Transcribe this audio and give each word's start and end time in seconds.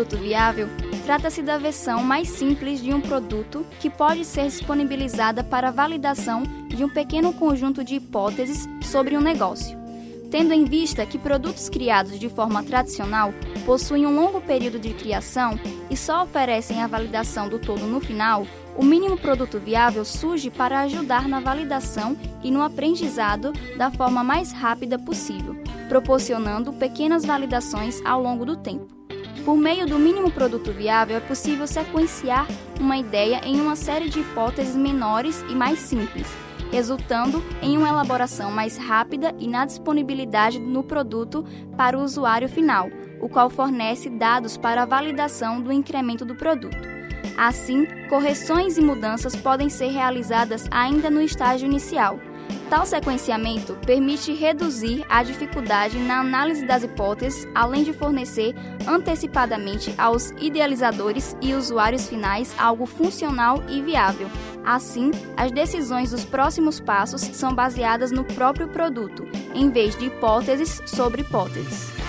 produto 0.00 0.16
viável 0.16 0.68
trata-se 1.04 1.42
da 1.42 1.58
versão 1.58 2.02
mais 2.02 2.28
simples 2.28 2.82
de 2.82 2.92
um 2.92 3.00
produto 3.00 3.66
que 3.78 3.90
pode 3.90 4.24
ser 4.24 4.44
disponibilizada 4.44 5.44
para 5.44 5.70
validação 5.70 6.42
de 6.68 6.82
um 6.82 6.88
pequeno 6.88 7.34
conjunto 7.34 7.84
de 7.84 7.96
hipóteses 7.96 8.66
sobre 8.82 9.16
um 9.16 9.20
negócio. 9.20 9.78
Tendo 10.30 10.54
em 10.54 10.64
vista 10.64 11.04
que 11.04 11.18
produtos 11.18 11.68
criados 11.68 12.18
de 12.18 12.28
forma 12.30 12.62
tradicional 12.62 13.34
possuem 13.66 14.06
um 14.06 14.14
longo 14.14 14.40
período 14.40 14.78
de 14.78 14.94
criação 14.94 15.58
e 15.90 15.96
só 15.96 16.22
oferecem 16.22 16.80
a 16.80 16.86
validação 16.86 17.48
do 17.48 17.58
todo 17.58 17.86
no 17.86 18.00
final, 18.00 18.46
o 18.76 18.84
mínimo 18.84 19.18
produto 19.18 19.58
viável 19.58 20.04
surge 20.04 20.48
para 20.48 20.80
ajudar 20.80 21.28
na 21.28 21.40
validação 21.40 22.16
e 22.42 22.50
no 22.50 22.62
aprendizado 22.62 23.52
da 23.76 23.90
forma 23.90 24.24
mais 24.24 24.52
rápida 24.52 24.98
possível, 24.98 25.56
proporcionando 25.88 26.72
pequenas 26.72 27.24
validações 27.24 28.00
ao 28.06 28.22
longo 28.22 28.46
do 28.46 28.56
tempo. 28.56 28.99
Por 29.44 29.56
meio 29.56 29.86
do 29.86 29.98
mínimo 29.98 30.30
produto 30.30 30.72
viável, 30.72 31.16
é 31.16 31.20
possível 31.20 31.66
sequenciar 31.66 32.46
uma 32.78 32.96
ideia 32.96 33.40
em 33.44 33.60
uma 33.60 33.74
série 33.74 34.08
de 34.08 34.20
hipóteses 34.20 34.76
menores 34.76 35.44
e 35.48 35.54
mais 35.54 35.78
simples, 35.78 36.26
resultando 36.70 37.42
em 37.62 37.76
uma 37.76 37.88
elaboração 37.88 38.50
mais 38.50 38.76
rápida 38.76 39.34
e 39.38 39.48
na 39.48 39.64
disponibilidade 39.64 40.58
no 40.58 40.82
produto 40.82 41.44
para 41.76 41.98
o 41.98 42.02
usuário 42.02 42.48
final, 42.48 42.90
o 43.20 43.28
qual 43.28 43.50
fornece 43.50 44.08
dados 44.08 44.56
para 44.56 44.82
a 44.82 44.86
validação 44.86 45.60
do 45.60 45.72
incremento 45.72 46.24
do 46.24 46.34
produto. 46.34 46.76
Assim, 47.36 47.86
correções 48.08 48.76
e 48.76 48.82
mudanças 48.82 49.34
podem 49.34 49.68
ser 49.68 49.88
realizadas 49.88 50.66
ainda 50.70 51.10
no 51.10 51.20
estágio 51.22 51.66
inicial. 51.66 52.18
Tal 52.68 52.86
sequenciamento 52.86 53.76
permite 53.84 54.32
reduzir 54.32 55.04
a 55.08 55.22
dificuldade 55.22 55.98
na 55.98 56.20
análise 56.20 56.64
das 56.64 56.82
hipóteses, 56.82 57.46
além 57.54 57.82
de 57.82 57.92
fornecer 57.92 58.54
antecipadamente 58.86 59.94
aos 59.98 60.30
idealizadores 60.40 61.36
e 61.40 61.54
usuários 61.54 62.08
finais 62.08 62.54
algo 62.58 62.86
funcional 62.86 63.62
e 63.68 63.82
viável. 63.82 64.28
Assim, 64.64 65.10
as 65.36 65.50
decisões 65.50 66.10
dos 66.10 66.24
próximos 66.24 66.80
passos 66.80 67.20
são 67.20 67.54
baseadas 67.54 68.10
no 68.10 68.24
próprio 68.24 68.68
produto, 68.68 69.26
em 69.54 69.70
vez 69.70 69.96
de 69.96 70.06
hipóteses 70.06 70.82
sobre 70.86 71.22
hipóteses. 71.22 71.99